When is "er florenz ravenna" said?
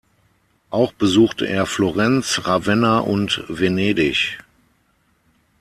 1.47-3.01